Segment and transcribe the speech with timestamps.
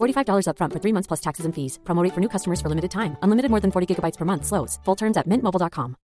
[0.00, 1.80] $45 upfront for three months plus taxes and fees.
[1.84, 3.16] Promo rate for new customers for limited time.
[3.22, 4.46] Unlimited more than 40 gigabytes per month.
[4.46, 4.78] Slows.
[4.84, 5.96] Full terms at mintmobile.com.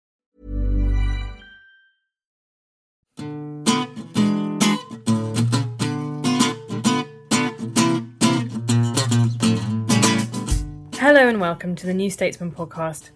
[11.04, 13.10] Hello and welcome to the New Statesman podcast.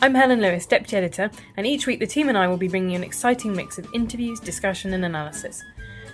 [0.00, 2.90] I'm Helen Lewis, Deputy Editor, and each week the team and I will be bringing
[2.90, 5.60] you an exciting mix of interviews, discussion, and analysis.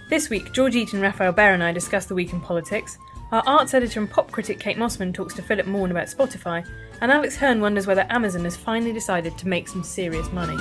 [0.08, 2.96] This week, George Eaton, Rafael Behr, and I discuss the week in politics.
[3.30, 6.66] Our arts editor and pop critic Kate Mossman talks to Philip Maughan about Spotify,
[7.02, 10.56] and Alex Hern wonders whether Amazon has finally decided to make some serious money.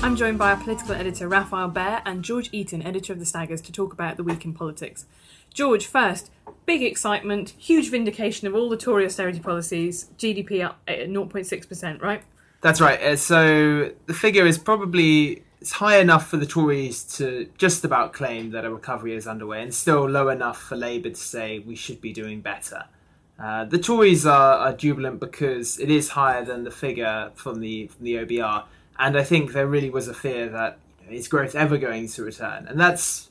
[0.00, 3.60] I'm joined by our political editor Rafael Behr and George Eaton, editor of The Staggers,
[3.62, 5.06] to talk about the week in politics.
[5.52, 6.30] George, first,
[6.66, 12.22] big excitement, huge vindication of all the Tory austerity policies, GDP up at 0.6%, right?
[12.60, 13.00] That's right.
[13.02, 18.12] Uh, so the figure is probably it's high enough for the Tories to just about
[18.12, 21.74] claim that a recovery is underway, and still low enough for Labour to say we
[21.74, 22.84] should be doing better.
[23.38, 27.86] Uh, the Tories are, are, jubilant because it is higher than the figure from the
[27.88, 28.64] from the OBR,
[28.98, 32.08] and I think there really was a fear that you know, is growth ever going
[32.08, 33.28] to return, and that's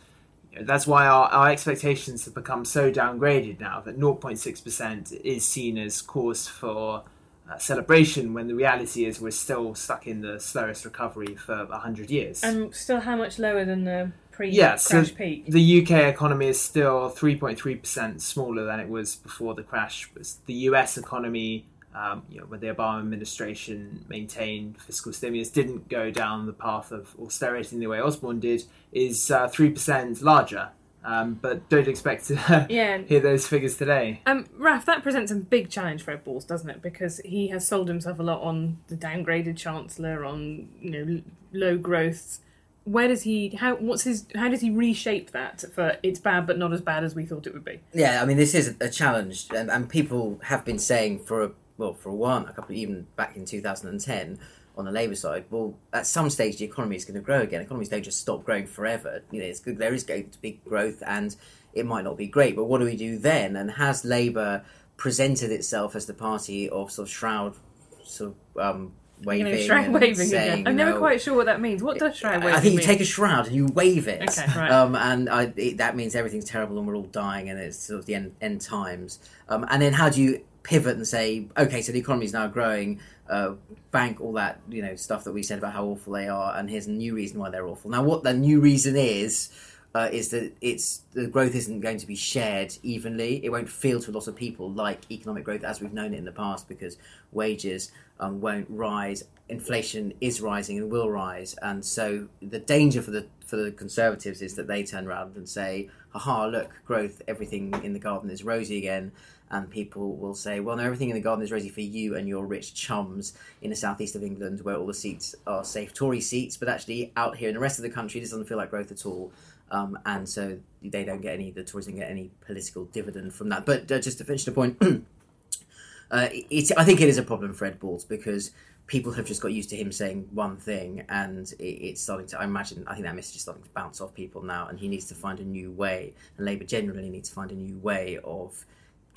[0.52, 5.48] you know, that's why our, our expectations have become so downgraded now that 0.6% is
[5.48, 7.04] seen as cause for
[7.50, 12.10] uh, celebration when the reality is we're still stuck in the slowest recovery for 100
[12.10, 12.44] years.
[12.44, 15.46] And still how much lower than the pre yeah, crash so peak?
[15.48, 20.10] The UK economy is still 3.3% smaller than it was before the crash.
[20.46, 21.66] The US economy,
[21.98, 26.92] um, you know, when the Obama administration maintained fiscal stimulus, didn't go down the path
[26.92, 30.70] of austerity in the way Osborne did, is uh, 3% larger.
[31.04, 32.98] Um, but don't expect to Yeah.
[33.00, 34.22] hear those figures today.
[34.26, 36.82] Um, Raf, that presents a big challenge for Ed Balls, doesn't it?
[36.82, 41.22] Because he has sold himself a lot on the downgraded chancellor, on you know
[41.54, 42.40] low growth.
[42.84, 43.50] Where does he?
[43.56, 43.76] How?
[43.76, 44.26] What's his?
[44.36, 47.48] How does he reshape that for it's bad but not as bad as we thought
[47.48, 47.80] it would be?
[47.94, 51.52] Yeah, I mean, this is a challenge, and, and people have been saying for a
[51.78, 54.40] well for a while, a couple even back in 2010
[54.78, 55.46] on the Labour side.
[55.50, 57.62] Well, at some stage, the economy is going to grow again.
[57.62, 59.24] Economies don't just stop growing forever.
[59.32, 59.78] You know, it's good.
[59.78, 61.36] There is going to be growth, and
[61.74, 62.56] it might not be great.
[62.56, 63.56] But what do we do then?
[63.56, 64.64] And has Labour
[64.96, 67.56] presented itself as the party of sort of shroud,
[68.04, 70.68] sort of um, You waving, know, shroud waving saying, again.
[70.68, 71.82] I'm you never quite sure what that means.
[71.82, 72.88] What does shroud waving I think you mean?
[72.88, 74.30] take a shroud and you wave it.
[74.30, 74.72] Okay, right.
[74.72, 78.00] Um, and I, it, that means everything's terrible and we're all dying and it's sort
[78.00, 79.20] of the end, end times.
[79.50, 82.46] Um, and then how do you pivot and say, okay, so the economy is now
[82.46, 83.54] growing, uh,
[83.92, 86.70] bank all that you know stuff that we said about how awful they are, and
[86.70, 87.90] here's a new reason why they're awful.
[87.90, 89.50] Now, what the new reason is.
[89.96, 93.44] Uh, is that it's the growth isn't going to be shared evenly.
[93.44, 96.18] It won't feel to a lot of people like economic growth as we've known it
[96.18, 96.98] in the past because
[97.32, 103.10] wages um, won't rise, inflation is rising and will rise, and so the danger for
[103.10, 106.46] the for the conservatives is that they turn around and say, "Aha!
[106.46, 109.14] Look, growth, everything in the garden is rosy again."
[109.50, 112.28] And people will say, "Well, no, everything in the garden is ready for you and
[112.28, 116.22] your rich chums in the southeast of England, where all the seats are safe Tory
[116.22, 118.70] seats, but actually out here in the rest of the country, this doesn't feel like
[118.70, 119.32] growth at all."
[119.70, 121.52] Um, and so they don't get any.
[121.52, 123.66] The Tories don't get any political dividend from that.
[123.66, 124.78] But uh, just to finish the point,
[126.12, 128.52] uh, it's, I think it is a problem for Ed Balls because
[128.88, 132.40] people have just got used to him saying one thing, and it, it's starting to.
[132.40, 132.86] I imagine.
[132.88, 135.16] I think that message is starting to bounce off people now, and he needs to
[135.16, 136.14] find a new way.
[136.38, 138.66] And Labour generally needs to find a new way of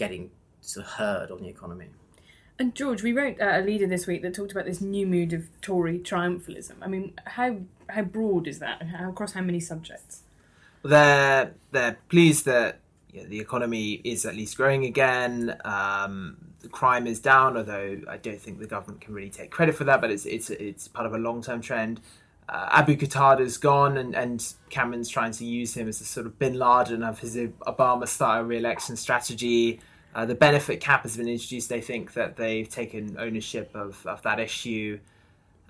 [0.01, 0.31] getting
[0.63, 1.87] sort of heard on the economy.
[2.59, 5.33] And George, we wrote uh, a leader this week that talked about this new mood
[5.33, 6.75] of Tory triumphalism.
[6.83, 7.59] I mean, how
[7.89, 8.83] how broad is that?
[8.83, 10.23] How across how many subjects?
[10.83, 12.81] they're they're pleased that
[13.13, 15.57] you know, the economy is at least growing again.
[15.65, 19.75] Um, the crime is down, although I don't think the government can really take credit
[19.75, 20.01] for that.
[20.01, 22.01] But it's it's it's part of a long term trend.
[22.49, 26.39] Uh, Abu Qatada's gone, and, and Cameron's trying to use him as a sort of
[26.39, 29.81] bin Laden of his Obama style re election strategy.
[30.15, 31.69] Uh, the benefit cap has been introduced.
[31.69, 34.99] They think that they've taken ownership of, of that issue.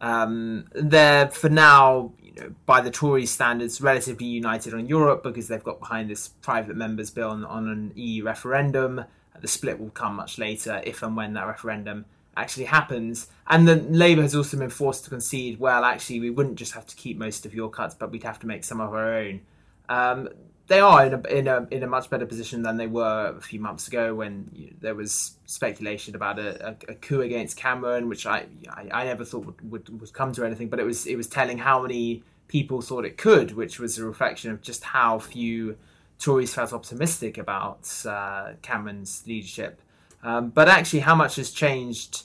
[0.01, 5.49] Um, they're, for now, you know, by the Tory standards, relatively united on Europe because
[5.49, 9.05] they've got behind this private members bill on, on an EU referendum.
[9.39, 12.07] The split will come much later if and when that referendum
[12.41, 13.29] actually happens.
[13.47, 16.87] And then Labour has also been forced to concede, well, actually, we wouldn't just have
[16.87, 19.41] to keep most of your cuts, but we'd have to make some of our own.
[19.89, 20.29] Um,
[20.71, 23.41] they are in a, in a in a much better position than they were a
[23.41, 28.09] few months ago when you there was speculation about a, a, a, coup against Cameron,
[28.09, 31.09] which I I, I never thought would, would, would come to anything, but it was
[31.09, 34.85] it was telling how many people thought it could, which was a reflection of just
[34.85, 35.77] how few
[36.21, 39.81] Tories felt optimistic about uh, Cameron's leadership.
[40.23, 42.25] Um, but actually, how much has changed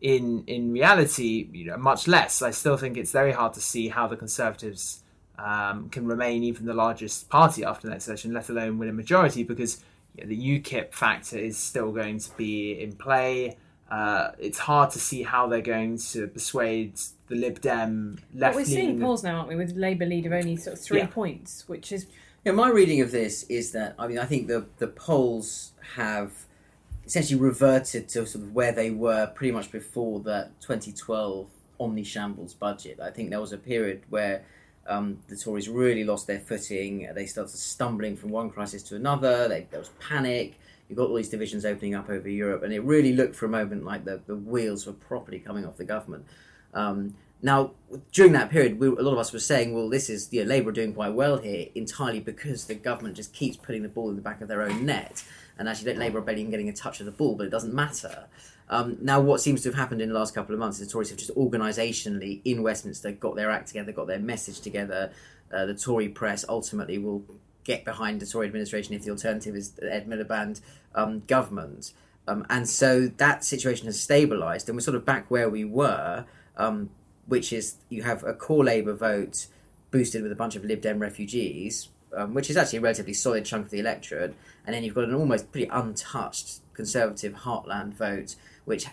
[0.00, 1.48] in in reality?
[1.52, 2.42] You know, much less.
[2.42, 5.02] I still think it's very hard to see how the Conservatives
[5.38, 8.92] um, can remain even the largest party after the next election, let alone win a
[8.92, 9.82] majority, because
[10.14, 13.56] you know, the UKIP factor is still going to be in play.
[13.90, 18.54] Uh, it's hard to see how they're going to persuade the Lib Dem left.
[18.54, 21.06] But we're seeing polls now, aren't we, with Labour leader only sort of three yeah.
[21.06, 22.06] points, which is.
[22.44, 26.45] Yeah, my reading of this is that I mean I think the the polls have
[27.06, 31.48] essentially reverted to sort of where they were pretty much before the 2012
[31.78, 32.98] omni shambles budget.
[33.00, 34.44] I think there was a period where
[34.88, 37.08] um, the Tories really lost their footing.
[37.14, 39.48] They started stumbling from one crisis to another.
[39.48, 40.58] They, there was panic.
[40.88, 43.48] You've got all these divisions opening up over Europe, and it really looked for a
[43.48, 46.24] moment like the, the wheels were properly coming off the government.
[46.74, 47.72] Um, now,
[48.12, 50.48] during that period, we, a lot of us were saying, well, this is you know,
[50.48, 54.16] Labour doing quite well here entirely because the government just keeps putting the ball in
[54.16, 55.22] the back of their own net.
[55.58, 57.74] And actually, Labour are barely even getting a touch of the ball, but it doesn't
[57.74, 58.26] matter.
[58.68, 60.92] Um, now, what seems to have happened in the last couple of months is the
[60.92, 65.12] Tories have just organisationally in Westminster got their act together, got their message together.
[65.52, 67.24] Uh, the Tory press ultimately will
[67.64, 70.60] get behind the Tory administration if the alternative is the Ed Miliband
[70.94, 71.92] um, government.
[72.28, 76.24] Um, and so that situation has stabilised, and we're sort of back where we were,
[76.56, 76.90] um,
[77.26, 79.46] which is you have a core Labour vote
[79.90, 83.44] boosted with a bunch of Lib Dem refugees, um, which is actually a relatively solid
[83.44, 84.34] chunk of the electorate,
[84.66, 88.36] and then you've got an almost pretty untouched Conservative heartland vote
[88.66, 88.86] which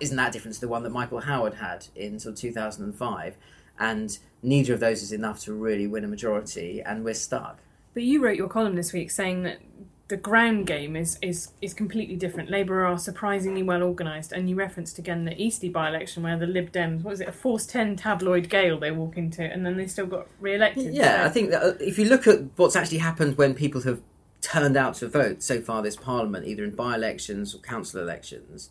[0.00, 3.36] isn't that different to the one that Michael Howard had in sort of 2005.
[3.78, 7.58] And neither of those is enough to really win a majority, and we're stuck.
[7.92, 9.58] But you wrote your column this week saying that
[10.08, 12.48] the ground game is, is, is completely different.
[12.48, 16.46] Labour are surprisingly well organised, and you referenced again the Eastleigh by election where the
[16.46, 19.76] Lib Dems, what was it, a Force 10 tabloid gale they walk into, and then
[19.76, 20.94] they still got re elected.
[20.94, 21.24] Yeah, so.
[21.24, 24.00] I think that uh, if you look at what's actually happened when people have
[24.40, 28.70] turned out to vote so far this Parliament, either in by elections or council elections,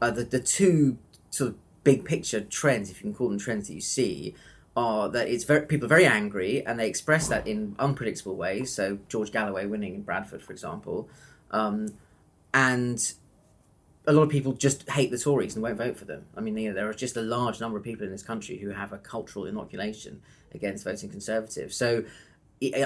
[0.00, 0.96] uh, the the two
[1.28, 4.34] sort of big picture trends, if you can call them trends that you see,
[4.76, 8.74] are that it's very people are very angry and they express that in unpredictable ways.
[8.74, 11.08] So George Galloway winning in Bradford, for example,
[11.50, 11.94] um,
[12.54, 13.12] and
[14.06, 16.24] a lot of people just hate the Tories and won't vote for them.
[16.36, 18.58] I mean, you know, there are just a large number of people in this country
[18.58, 20.22] who have a cultural inoculation
[20.52, 21.72] against voting Conservative.
[21.72, 22.04] So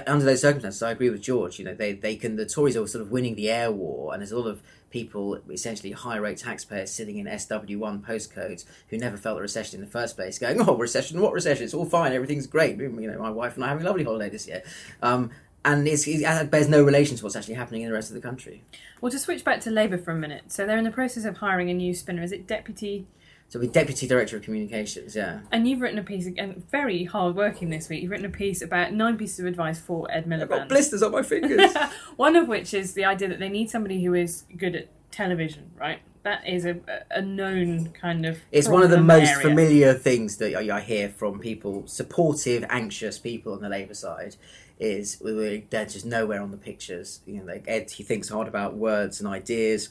[0.07, 1.59] under those circumstances, I agree with George.
[1.59, 4.21] You know, they, they can the Tories are sort of winning the air war, and
[4.21, 9.17] there's a lot of people, essentially high rate taxpayers sitting in SW1 postcodes who never
[9.17, 11.21] felt a recession in the first place, going, "Oh, recession?
[11.21, 11.65] What recession?
[11.65, 12.13] It's all fine.
[12.13, 12.79] Everything's great.
[12.79, 14.63] You know, my wife and I are having a lovely holiday this year."
[15.03, 15.31] Um,
[15.65, 18.21] and it's, it bears no relation to what's actually happening in the rest of the
[18.21, 18.63] country.
[19.01, 20.45] Well, to switch back to Labour for a minute.
[20.53, 22.23] So they're in the process of hiring a new spinner.
[22.23, 23.07] Is it deputy
[23.49, 25.41] so we deputy director of communications, yeah.
[25.53, 28.03] And you've written a piece again, very hard working this week.
[28.03, 30.43] You've written a piece about nine pieces of advice for Ed Miliband.
[30.43, 31.73] I've got blisters on my fingers.
[32.17, 35.71] One of which is the idea that they need somebody who is good at television,
[35.77, 36.01] right?
[36.25, 36.81] That is a,
[37.13, 38.39] a known kind of.
[38.51, 39.49] It's one of the most area.
[39.49, 44.35] familiar things that I hear from people, supportive, anxious people on the Labour side,
[44.81, 47.21] is they're just nowhere on the pictures.
[47.27, 49.91] You know, like Ed, he thinks hard about words and ideas.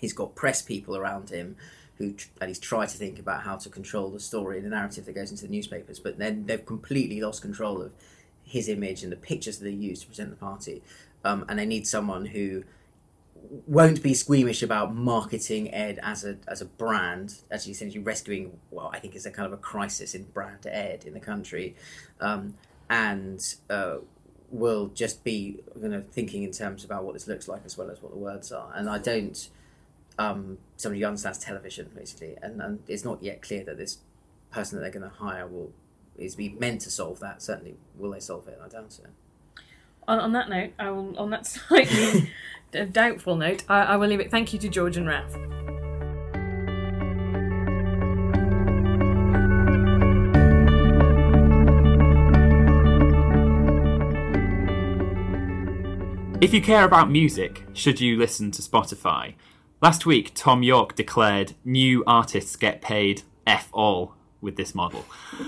[0.00, 1.54] He's got press people around him
[2.00, 5.04] who at least try to think about how to control the story and the narrative
[5.04, 7.92] that goes into the newspapers, but then they've completely lost control of
[8.42, 10.82] his image and the pictures that they use to present the party.
[11.26, 12.64] Um, and they need someone who
[13.66, 18.94] won't be squeamish about marketing Ed as a as a brand, actually essentially rescuing what
[18.94, 21.76] I think is a kind of a crisis in brand Ed in the country,
[22.18, 22.54] um,
[22.88, 23.96] and uh,
[24.48, 27.90] will just be you know thinking in terms about what this looks like as well
[27.90, 28.72] as what the words are.
[28.74, 29.50] And I don't
[30.20, 33.98] um, somebody who understands television basically, and, and it's not yet clear that this
[34.50, 35.72] person that they're going to hire will
[36.18, 37.42] is be meant to solve that.
[37.42, 38.60] Certainly, will they solve it?
[38.62, 39.62] I doubt it.
[40.06, 41.18] On, on that note, I will.
[41.18, 42.30] On that slightly
[42.92, 44.30] doubtful note, I, I will leave it.
[44.30, 45.34] Thank you to George and Ralph.
[56.42, 59.34] If you care about music, should you listen to Spotify?
[59.82, 65.06] Last week, Thom Yorke declared new artists get paid F all with this model.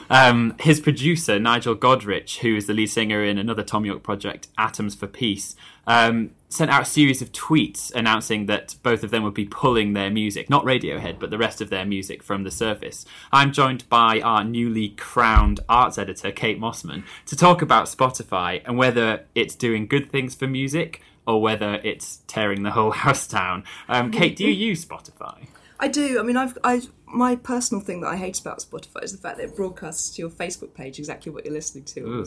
[0.08, 4.48] Um, his producer, Nigel Godrich, who is the lead singer in another Thom Yorke project,
[4.56, 5.54] Atoms for Peace,
[5.86, 9.92] um, sent out a series of tweets announcing that both of them would be pulling
[9.92, 13.04] their music, not Radiohead, but the rest of their music from the surface.
[13.32, 18.78] I'm joined by our newly crowned arts editor, Kate Mossman, to talk about Spotify and
[18.78, 23.64] whether it's doing good things for music or whether it's tearing the whole house down.
[23.88, 25.46] Um, Kate, do you use Spotify?
[25.80, 26.20] I do.
[26.20, 29.36] I mean, I've I my personal thing that I hate about Spotify is the fact
[29.36, 32.24] that it broadcasts to your Facebook page exactly what you're listening to.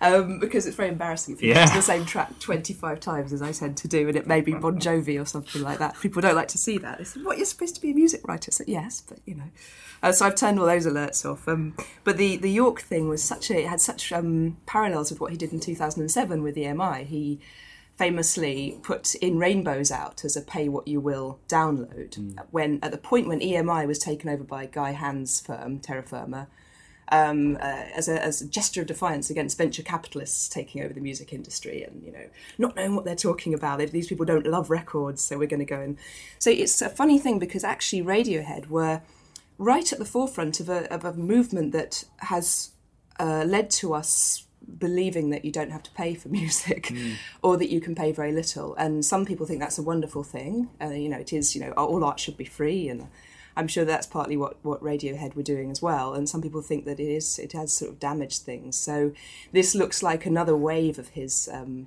[0.00, 1.62] Um, because it's very embarrassing if you Yeah.
[1.62, 4.40] listen to the same track 25 times as I tend to do, and it may
[4.40, 5.98] be Bon Jovi or something like that.
[6.00, 6.98] People don't like to see that.
[6.98, 7.38] They say, "What?
[7.38, 9.50] You're supposed to be a music writer?" I said, "Yes, but you know."
[10.02, 11.48] Uh, so I've turned all those alerts off.
[11.48, 15.20] Um, but the the Yorke thing was such a it had such um, parallels with
[15.20, 17.04] what he did in 2007 with the EMI.
[17.06, 17.40] He
[17.96, 22.98] famously put in rainbows out as a pay what you will download when at the
[22.98, 26.48] point when EMI was taken over by Guy Hands' firm Terra Firma
[27.12, 31.00] um, uh, as, a, as a gesture of defiance against venture capitalists taking over the
[31.00, 32.26] music industry and you know
[32.58, 33.78] not knowing what they're talking about.
[33.78, 35.96] These people don't love records so we're going to go and
[36.38, 39.02] so it's a funny thing because actually Radiohead were
[39.56, 42.70] right at the forefront of a, of a movement that has
[43.20, 44.46] uh, led to us
[44.78, 46.92] believing that you don't have to pay for music
[47.42, 48.74] or that you can pay very little.
[48.74, 50.70] And some people think that's a wonderful thing.
[50.80, 52.88] Uh, you know it is you know all art should be free.
[52.88, 53.08] And
[53.56, 56.14] i'm sure that's partly what, what radiohead were doing as well.
[56.14, 58.76] And some people think that it is it has sort of damaged things.
[58.76, 59.12] So
[59.52, 61.86] this looks like another wave of his um,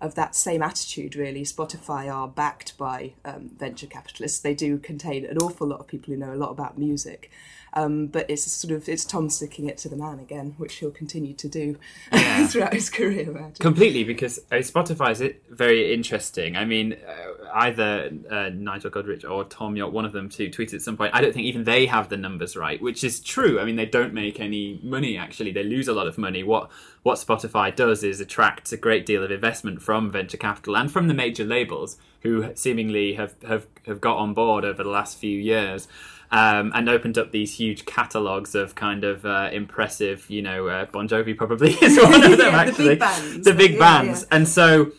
[0.00, 1.42] of that same attitude, really.
[1.42, 4.38] Spotify are backed by um, venture capitalists.
[4.38, 7.30] They do contain an awful lot of people who know a lot about music,
[7.74, 10.90] um, but it's sort of it's Tom sticking it to the man again, which he'll
[10.90, 11.76] continue to do
[12.48, 13.30] throughout his career.
[13.30, 13.54] Imagine.
[13.58, 16.56] Completely, because uh, Spotify is it- very interesting.
[16.56, 20.74] I mean, uh, either uh, Nigel Godrich or Thom Yorke, one of them two, tweeted
[20.74, 21.14] at some point.
[21.14, 23.60] I don't think even they have the numbers right, which is true.
[23.60, 25.16] I mean, they don't make any money.
[25.16, 26.42] Actually, they lose a lot of money.
[26.42, 26.70] What
[27.02, 31.08] what Spotify does is attract a great deal of investment from venture capital and from
[31.08, 35.38] the major labels, who seemingly have have, have got on board over the last few
[35.38, 35.88] years.
[36.30, 40.84] Um, and opened up these huge catalogues of kind of uh, impressive, you know, uh,
[40.84, 42.88] Bon Jovi probably is one of them Yeah, the actually.
[42.88, 43.44] big bands.
[43.46, 44.20] The big Yeah, bands.
[44.30, 44.36] yeah.
[44.36, 44.92] And so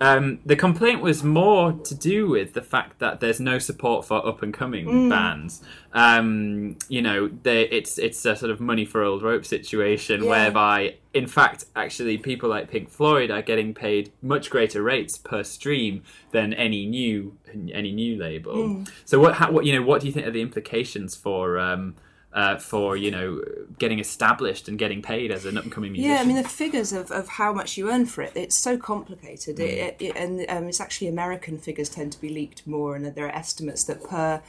[0.00, 4.26] um, the complaint was more to do with the fact that there's no support for
[4.26, 5.08] up and coming Mm.
[5.10, 5.62] bands.
[5.94, 10.28] Um, you know, they, it's it's a sort of money for old rope situation Yeah.
[10.30, 15.42] whereby, in fact, actually people like Pink Floyd are getting paid much greater rates per
[15.42, 17.36] stream than any new
[17.72, 18.54] any new label.
[18.56, 18.90] Mm.
[19.06, 21.94] So what how, what you know what do you think are the implications for um,
[22.36, 23.42] uh, for you know
[23.78, 26.12] getting established and getting paid as an up and coming musician?
[26.12, 28.76] Yeah, I mean the figures of, of how much you earn for it, it's so
[28.76, 29.58] complicated.
[29.58, 33.26] It, it, and um, it's actually American figures tend to be leaked more, and there
[33.26, 34.42] are estimates that per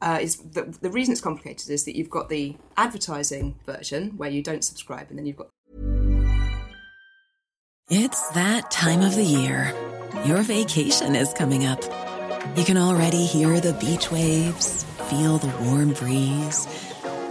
[0.00, 4.30] uh, is the, the reason it's complicated is that you've got the advertising version where
[4.30, 5.48] you don't subscribe, and then you've got
[7.90, 9.74] It's that time of the year.
[10.24, 11.82] Your vacation is coming up.
[12.56, 16.91] You can already hear the beach waves, feel the warm breeze,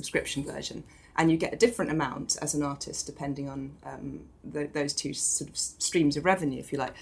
[0.00, 0.84] subscription version,
[1.16, 5.12] and you get a different amount as an artist depending on um, tho- those two
[5.12, 6.94] sort of streams of revenue, if you like.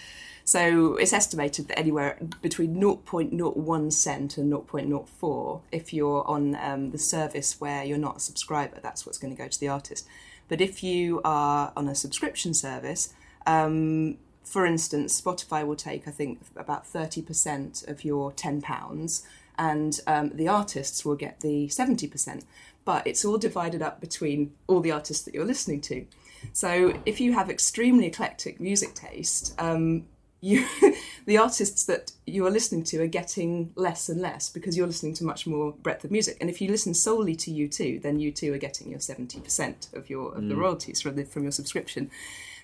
[0.44, 6.98] So it's estimated that anywhere between 0.01 cent and 0.04, if you're on um, the
[6.98, 10.06] service where you're not a subscriber, that's what's going to go to the artist.
[10.48, 13.12] But if you are on a subscription service,
[13.46, 19.22] um, for instance, Spotify will take, I think, about 30% of your £10,
[19.58, 22.44] and um, the artists will get the 70%.
[22.88, 26.06] But it's all divided up between all the artists that you're listening to.
[26.54, 30.06] So if you have extremely eclectic music taste, um,
[30.40, 30.66] you,
[31.26, 35.12] the artists that you are listening to are getting less and less because you're listening
[35.16, 36.38] to much more breadth of music.
[36.40, 40.34] And if you listen solely to U2, then U2 are getting your 70% of your
[40.34, 42.10] of the royalties from the, from your subscription.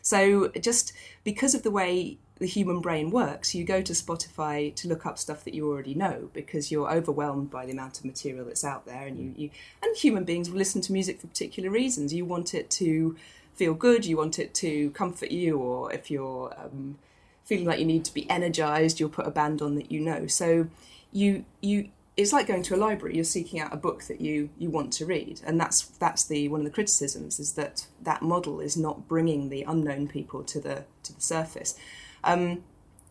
[0.04, 0.92] So just
[1.24, 5.18] because of the way the human brain works, you go to Spotify to look up
[5.18, 8.84] stuff that you already know because you're overwhelmed by the amount of material that's out
[8.84, 9.50] there, and you, you
[9.82, 12.12] and human beings will listen to music for particular reasons.
[12.12, 13.16] You want it to
[13.54, 16.98] feel good, you want it to comfort you, or if you're um,
[17.44, 20.26] feeling like you need to be energized, you'll put a band on that you know.
[20.26, 20.68] So
[21.12, 23.16] you you it's like going to a library.
[23.16, 26.48] You're seeking out a book that you you want to read, and that's that's the
[26.48, 30.60] one of the criticisms is that that model is not bringing the unknown people to
[30.60, 31.74] the to the surface.
[32.22, 32.62] Um,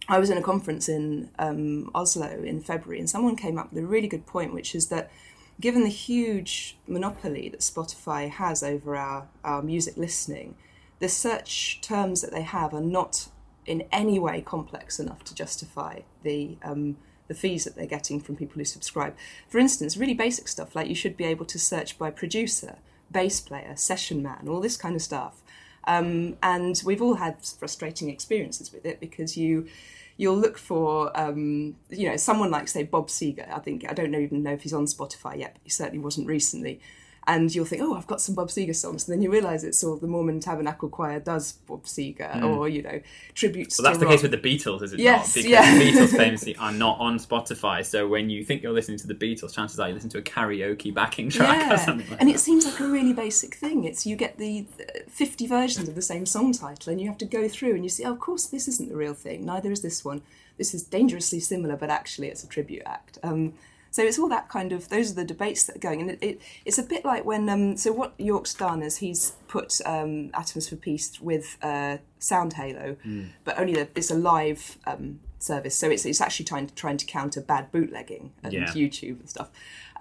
[0.08, 3.84] I was in a conference in um, Oslo in February, and someone came up with
[3.84, 5.12] a really good point, which is that
[5.60, 10.56] given the huge monopoly that Spotify has over our, our music listening,
[11.00, 13.30] the search terms that they have are not
[13.66, 18.36] in any way complex enough to justify the um, the fees that they're getting from
[18.36, 19.16] people who subscribe.
[19.48, 22.78] For instance, really basic stuff like you should be able to search by producer,
[23.12, 25.42] bass player, session man, all this kind of stuff.
[25.86, 29.68] Um, and we've all had frustrating experiences with it because you
[30.16, 33.52] you'll look for um, you know someone like say Bob Seger.
[33.52, 36.00] I think I don't know, even know if he's on Spotify yet, but he certainly
[36.00, 36.80] wasn't recently
[37.26, 39.84] and you'll think, oh, I've got some Bob Seger songs, and then you realise it's
[39.84, 42.44] all the Mormon Tabernacle Choir does Bob Seger, mm.
[42.44, 43.00] or you know,
[43.34, 43.80] tributes.
[43.80, 44.16] Well, that's the rock.
[44.16, 45.44] case with the Beatles, is it yes, not?
[45.44, 45.78] Because yeah.
[45.78, 49.16] the Beatles famously are not on Spotify, so when you think you're listening to the
[49.16, 51.74] Beatles, chances are you listen to a karaoke backing track yeah.
[51.74, 52.10] or something.
[52.10, 52.36] Like and that.
[52.36, 53.86] it seems like a really basic thing.
[53.86, 54.66] It's you get the
[55.08, 57.90] 50 versions of the same song title, and you have to go through and you
[57.90, 59.46] see, oh, of course, this isn't the real thing.
[59.46, 60.22] Neither is this one.
[60.58, 63.18] This is dangerously similar, but actually, it's a tribute act.
[63.24, 63.54] Um,
[63.96, 66.18] so it's all that kind of those are the debates that are going, and it,
[66.22, 70.32] it it's a bit like when um, so what Yorke's done is he's put um,
[70.34, 73.26] Atoms for Peace with uh, Soundhalo, Hmm.
[73.44, 76.98] but only a, it's a live um, service, so it's it's actually trying to trying
[76.98, 78.66] to counter bad bootlegging and Yeah.
[78.66, 79.50] YouTube and stuff.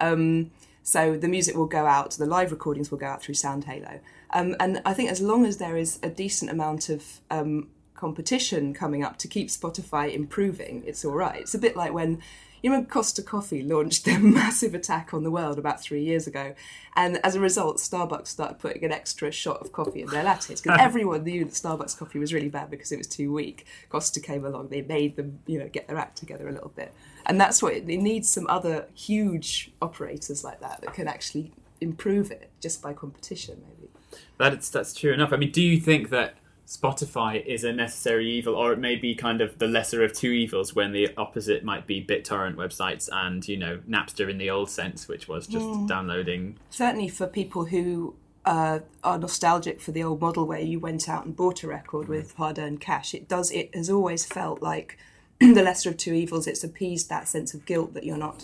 [0.01, 0.49] Um,
[0.81, 3.99] so the music will go out, the live recordings will go out through Soundhalo,
[4.31, 8.73] um, and I think as long as there is a decent amount of um, competition
[8.73, 11.39] coming up to keep Spotify improving, it's all right.
[11.41, 12.21] It's a bit like when
[12.63, 16.55] you know Costa Coffee launched their massive attack on the world about three years ago,
[16.95, 20.63] and as a result, Starbucks started putting an extra shot of coffee in their lattes
[20.63, 23.67] because everyone knew that Starbucks coffee was really bad because it was too weak.
[23.89, 26.93] Costa came along, they made them you know get their act together a little bit,
[27.25, 28.29] and that's what it, it needs.
[28.29, 31.51] Some other huge operators like that that can actually
[31.81, 33.91] improve it just by competition, maybe.
[34.37, 35.33] That's that's true enough.
[35.33, 36.35] I mean, do you think that
[36.67, 40.29] Spotify is a necessary evil, or it may be kind of the lesser of two
[40.31, 44.69] evils when the opposite might be BitTorrent websites and you know Napster in the old
[44.69, 45.87] sense, which was just Mm.
[45.87, 46.57] downloading.
[46.69, 51.25] certainly for people who uh, are nostalgic for the old model where you went out
[51.25, 54.97] and bought a record with hard-earned cash it does it has always felt like
[55.39, 58.43] the lesser of two evils it's appeased that sense of guilt that you're not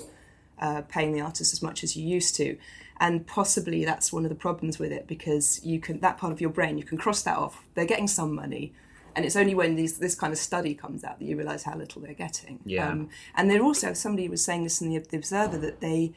[0.60, 2.55] uh, paying the artist as much as you used to
[3.00, 6.42] and possibly that's one of the problems with it because you can that part of
[6.42, 8.74] your brain you can cross that off they're getting some money
[9.16, 11.76] and it's only when these this kind of study comes out that you realize how
[11.76, 12.96] little they're getting Um, Yeah.
[13.36, 16.14] and they're also somebody was saying this in the, the observer that they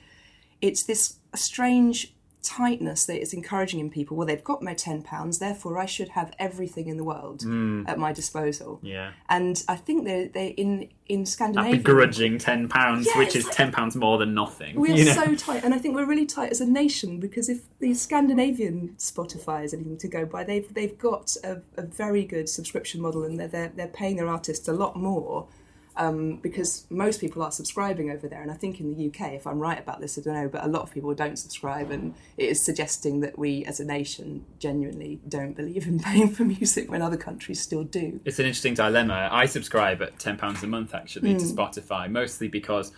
[0.61, 4.17] it's this strange tightness that is encouraging in people.
[4.17, 7.89] Well, they've got my ten pounds, therefore I should have everything in the world mm.
[7.89, 8.81] at my disposal.
[8.83, 9.13] Yeah.
[9.29, 11.77] And I think they they in in That Scandinavia.
[11.77, 14.79] begrudging ten pounds, Yeah, which is like- ten pounds more than nothing.
[14.79, 15.13] We are you know?
[15.13, 18.97] so tight, and I think we're really tight as a nation because if the Scandinavian
[18.99, 23.23] Spotify is anything to go by, they've they've got a, a very good subscription model,
[23.23, 25.47] and they're they're, they're paying their artists a lot more
[25.97, 28.41] um, because most people are subscribing over there.
[28.43, 30.65] And I think in the UK, if I'm right about this, I don't know, but
[30.65, 34.45] a lot of people don't subscribe, and it is suggesting that we as a nation
[34.59, 38.21] genuinely don't believe in paying for music when other countries still do.
[38.25, 39.29] It's an interesting dilemma.
[39.31, 41.39] I subscribe at ten pounds a month actually Hmm.
[41.39, 42.93] to Spotify, mostly because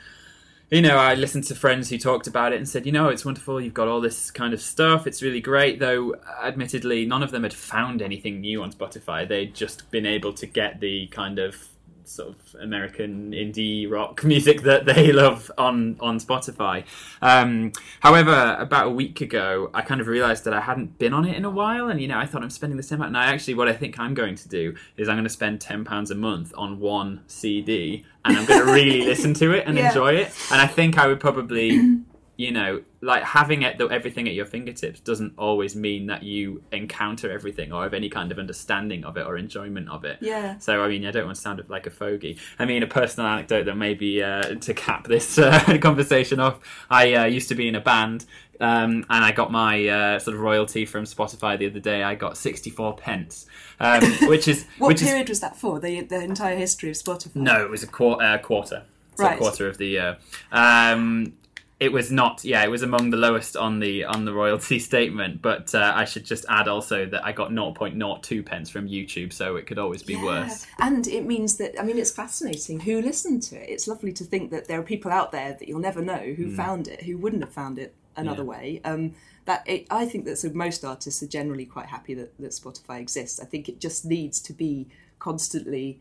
[0.71, 3.25] you know I listened to friends who talked about it and said, you know, it's
[3.25, 3.61] wonderful.
[3.61, 5.07] You've got all this kind of stuff.
[5.07, 5.79] It's really great.
[5.79, 9.29] Though, admittedly, none of them had found anything new on Spotify.
[9.29, 11.69] They'd just been able to get the kind of
[12.07, 16.85] sort of American indie rock music that they love on on Spotify.
[17.23, 21.25] Um, however, about a week ago, I kind of realised that I hadn't been on
[21.25, 23.09] it in a while, and you know, I thought I'm spending the same pounds.
[23.09, 25.61] And I actually, what I think I'm going to do is I'm going to spend
[25.61, 29.65] ten pounds a month on one CD, and I'm going to really listen to it
[29.67, 29.89] and Yeah.
[29.89, 30.33] enjoy it.
[30.53, 31.99] And I think I would probably.
[32.37, 36.63] You know, like having it, though everything at your fingertips doesn't always mean that you
[36.73, 40.19] encounter everything or have any kind of understanding of it or enjoyment of it.
[40.21, 40.59] Yeah.
[40.59, 42.39] So I mean, I don't want to sound like a fogey.
[42.59, 46.61] I mean, a personal anecdote that maybe uh, to cap this uh, conversation off.
[46.91, 48.25] I uh, used to be in a band,
[48.61, 52.03] um, and I got my uh, sort of royalty from Spotify the other day.
[52.03, 53.47] I got sixty-four pence,
[53.81, 55.79] um, which is What which period is was that for?
[55.79, 57.37] The the entire history of Spotify?
[57.37, 58.85] no, it was a quar- uh, quarter.
[59.17, 59.37] So Right.
[59.37, 60.17] a quarter of the year.
[60.51, 61.35] Um,
[61.81, 62.45] it was not.
[62.45, 65.43] Yeah, it was among the lowest on the on the royalty statement.
[65.43, 69.57] But uh, I should just add also that I got 0.02 pence from YouTube, so
[69.57, 70.25] it could always be Yeah.
[70.25, 70.67] worse.
[70.79, 73.69] And it means that, I mean, it's fascinating who listened to it.
[73.69, 76.49] It's lovely to think that there are people out there that you'll never know who
[76.51, 78.49] found it, who wouldn't have found it another Yeah.
[78.49, 78.81] way.
[78.85, 79.15] Um,
[79.47, 83.01] that it, I think that so most artists are generally quite happy that, that Spotify
[83.01, 83.41] exists.
[83.41, 84.87] I think it just needs to be
[85.19, 86.01] constantly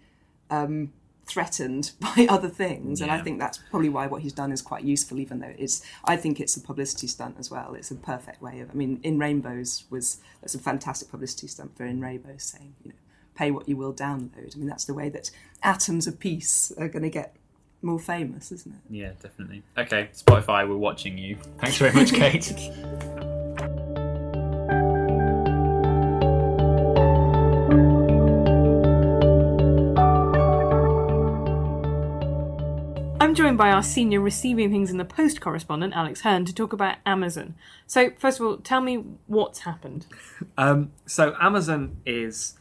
[0.50, 0.94] um,
[1.26, 4.84] threatened by other things and i think that's probably why what he's done is quite
[4.84, 8.42] useful even though it's i think it's a publicity stunt as well it's a perfect
[8.42, 12.44] way of i mean in rainbows was that's a fantastic publicity stunt for in rainbows
[12.44, 12.96] saying you know
[13.36, 15.32] pay what you will download i mean that's the way that
[15.64, 17.36] atoms of peace are going to get
[17.82, 19.62] more famous isn't it Yeah, definitely.
[19.78, 21.36] Okay, Spotify, we're watching you.
[21.58, 22.54] Thanks very much, Kate.
[33.34, 36.72] I'm joined by our senior receiving things in the post correspondent, Alex Hern, to talk
[36.72, 37.56] about Amazon.
[37.88, 40.06] So, first of all, tell me what's happened.
[40.56, 42.54] Um, so Amazon is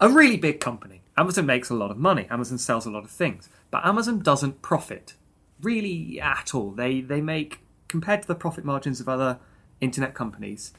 [0.00, 1.02] a really big company.
[1.16, 2.26] Amazon makes a lot of money.
[2.28, 5.14] Amazon sells a lot of things, but Amazon doesn't profit
[5.62, 6.72] really at all.
[6.72, 9.38] They they make compared to the profit margins of other
[9.80, 10.72] internet companies,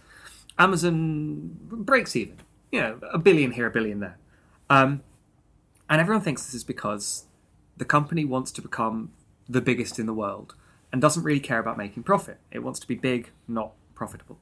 [0.57, 2.35] Amazon breaks even.
[2.69, 4.17] You know, a billion here, a billion there,
[4.69, 5.03] um,
[5.89, 7.23] and everyone thinks this is because
[7.79, 9.11] the company wants to become
[9.47, 10.53] the biggest in the world
[10.91, 12.37] and doesn't really care about making profit.
[12.51, 14.37] It wants to be big, not profitable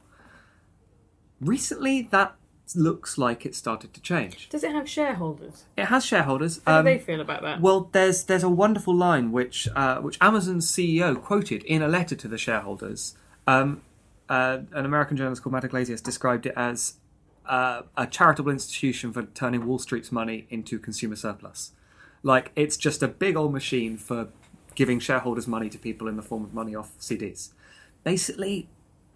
[1.39, 2.35] recently that
[2.75, 4.49] looks like it started to change.
[4.49, 5.65] Does it have shareholders?
[5.77, 6.59] It has shareholders.
[6.65, 7.61] How um, do they feel about that?
[7.61, 12.15] Well, there's there's a wonderful line which uh, which Amazon's CEO quoted in a letter
[12.15, 13.15] to the shareholders.
[13.45, 13.81] Um,
[14.27, 16.95] uh, an American journalist called Matt Yglesias described it as
[17.45, 21.71] uh, a charitable institution for turning Wall Street's money into consumer surplus.
[22.23, 24.29] Like it's just a big old machine for
[24.75, 27.49] giving shareholders money to people in the form of money off CDs.
[28.03, 28.69] Basically,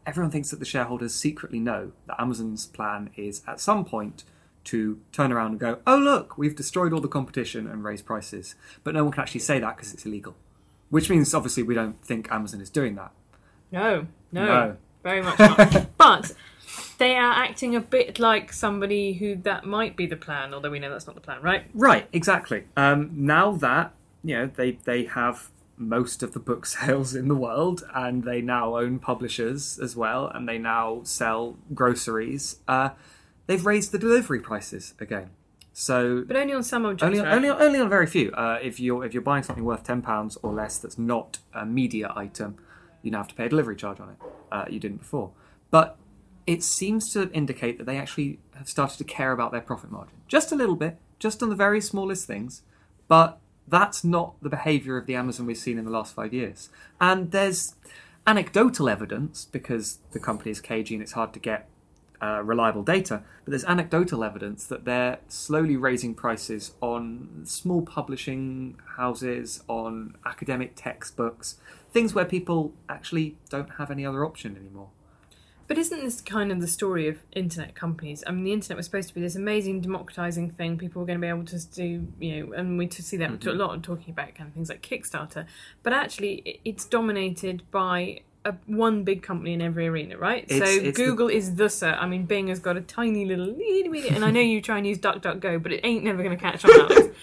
[0.05, 4.23] everyone thinks that the shareholders secretly know that Amazon's plan is at some point
[4.65, 8.55] to turn around and go, oh, look, we've destroyed all the competition and raised prices.
[8.83, 10.35] But no one can actually say that because it's illegal.
[10.89, 13.11] Which means, obviously, we don't think Amazon is doing that.
[13.71, 14.77] no, no, No.
[15.03, 15.87] very much not.
[15.97, 16.33] but
[17.01, 20.77] they are acting a bit like somebody who that might be the plan, although we
[20.77, 21.63] know that's not the plan, right?
[21.73, 22.65] Right, exactly.
[22.77, 27.35] Um, now that you know they they have most of the book sales in the
[27.35, 32.59] world, and they now own publishers as well, and they now sell groceries.
[32.67, 32.89] Uh,
[33.47, 35.31] they've raised the delivery prices again.
[35.73, 37.33] So But only on some objects, only, right?
[37.33, 38.31] only, only on very few.
[38.33, 41.65] Uh, if you're if you're buying something worth ten pounds or less that's not a
[41.65, 42.57] media item,
[43.01, 44.17] you now have to pay a delivery charge on it.
[44.51, 45.31] Uh, you didn't before,
[45.71, 45.97] but
[46.51, 50.15] it seems to indicate that they actually have started to care about their profit margin
[50.27, 52.61] just a little bit, just on the very smallest things.
[53.07, 56.69] But that's not the behaviour of the Amazon we've seen in the last five years.
[56.99, 57.75] And there's
[58.27, 61.69] anecdotal evidence because the company is cagey and it's hard to get
[62.21, 68.77] uh, reliable data, but there's anecdotal evidence that they're slowly raising prices on small publishing
[68.97, 71.57] houses, on academic textbooks,
[71.91, 74.89] things where people actually don't have any other option anymore.
[75.71, 78.25] But isn't this kind of the story of internet companies?
[78.27, 80.77] I mean, the internet was supposed to be this amazing democratizing thing.
[80.77, 83.29] People were going to be able to do, you know, and we to see that
[83.31, 83.47] Mm-hmm.
[83.47, 85.45] a lot talking about kind of things like Kickstarter.
[85.81, 90.43] But actually, it's dominated by a, one big company in every arena, right?
[90.43, 91.93] It's- so it's the- Google is the sir.
[91.97, 94.85] I mean, Bing has got a tiny little, lead, and I know you try and
[94.85, 97.07] use DuckDuckGo, but it ain't never going to catch on, Alex.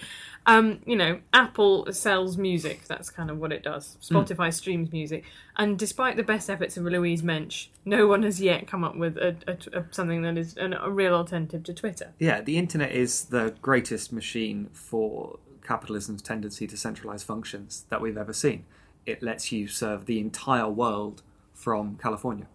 [0.49, 2.85] Um, you know, Apple sells music.
[2.87, 3.97] That's kind of what it does.
[4.01, 5.23] Spotify streams music,
[5.55, 9.15] and despite the best efforts of Louise Mensch, no one has yet come up with
[9.17, 12.13] a, a, a- something that is an, a real alternative to Twitter.
[12.17, 18.17] Yeah, the internet is the greatest machine for capitalism's tendency to centralize functions that we've
[18.17, 18.65] ever seen.
[19.05, 21.21] It lets you serve the entire world
[21.53, 22.47] from California.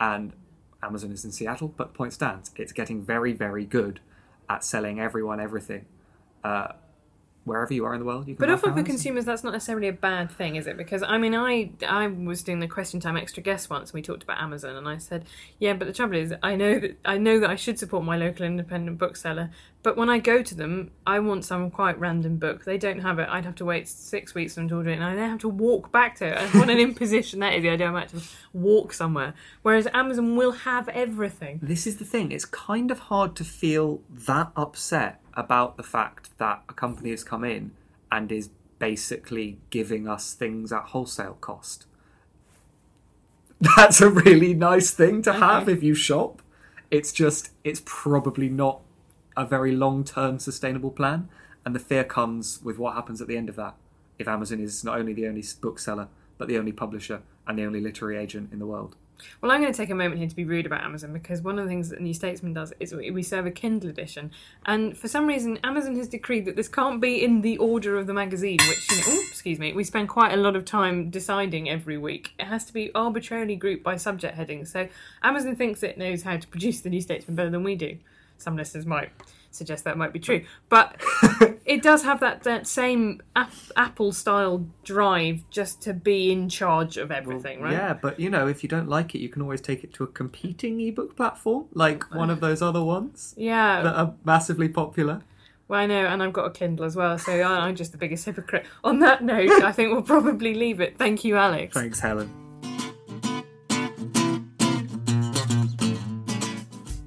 [0.00, 0.32] And
[0.82, 2.52] Amazon is in Seattle, but the point stands.
[2.56, 4.00] It's getting very, very good
[4.48, 5.84] at selling everyone everything.
[6.42, 6.68] Uh,
[7.44, 9.88] wherever you are in the world, you can But often for consumers, that's not necessarily
[9.88, 10.76] a bad thing, is it?
[10.76, 14.02] Because I mean, I I was doing the Question Time extra guest once, and we
[14.02, 15.24] talked about Amazon, and I said,
[15.58, 18.16] yeah, but the trouble is, I know that I know that I should support my
[18.16, 19.50] local independent bookseller,
[19.82, 22.64] but when I go to them, I want some quite random book.
[22.64, 23.28] They don't have it.
[23.30, 25.40] I'd have to wait six weeks for them to order it, and I then have
[25.40, 26.38] to walk back to it.
[26.38, 27.62] And what an imposition that is!
[27.62, 31.60] The idea I might have to walk somewhere, whereas Amazon will have everything.
[31.62, 32.32] This is the thing.
[32.32, 37.24] It's kind of hard to feel that upset about the fact that a company has
[37.24, 37.72] come in
[38.10, 41.86] and is basically giving us things at wholesale cost.
[43.76, 46.42] That's a really nice thing to have if you shop.
[46.90, 48.80] It's just, it's probably not
[49.36, 51.28] a very long term sustainable plan.
[51.64, 53.74] And the fear comes with what happens at the end of that
[54.18, 57.80] if Amazon is not only the only bookseller, but the only publisher and the only
[57.80, 58.96] literary agent in the world.
[59.40, 61.58] Well, I'm going to take a moment here to be rude about Amazon because one
[61.58, 64.30] of the things that the New Statesman does is we serve a Kindle edition,
[64.66, 68.06] and for some reason, Amazon has decreed that this can't be in the order of
[68.06, 71.10] the magazine, which you know, oh, excuse me, we spend quite a lot of time
[71.10, 72.32] deciding every week.
[72.38, 74.64] It has to be arbitrarily grouped by subject heading.
[74.64, 74.88] So
[75.22, 77.98] Amazon thinks it knows how to produce the New Statesman better than we do.
[78.38, 79.10] some listeners might
[79.54, 80.96] suggest that might be true, but
[81.64, 86.96] it does have that, that same ap- Apple style drive just to be in charge
[86.96, 87.72] of everything, right?
[87.72, 90.04] Yeah, but you know, if you don't like it, you can always take it to
[90.04, 93.82] a competing ebook platform, like one of those other ones Yeah.
[93.82, 95.22] that are massively popular.
[95.66, 98.26] Well, I know, and I've got a Kindle as well, so I'm just the biggest
[98.26, 98.66] hypocrite.
[98.84, 100.98] On that note, I think we'll probably leave it.
[100.98, 101.72] Thank you, Alex.
[101.72, 102.43] Thanks, Helen.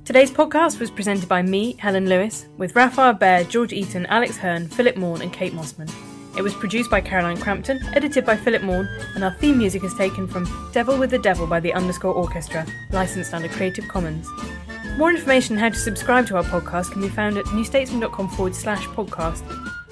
[0.08, 4.70] Today's podcast was presented by me, Helen Lewis, with Rafael Behr, George Eaton, Alex Hern,
[4.70, 5.92] Philip Maughan, and Kate Mossman.
[6.38, 9.94] It was produced by Caroline Crampton, edited by Philip Maughan, and our theme music is
[9.96, 14.30] taken from Devil with the Devil by the Underscore Orchestra, licensed under Creative Commons.
[14.98, 18.56] More information on how to subscribe to our podcast can be found at newstatesman.com forward
[18.56, 19.44] slash podcast.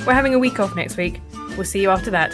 [0.08, 1.20] We're having a week off next week.
[1.58, 2.34] We'll see you after that.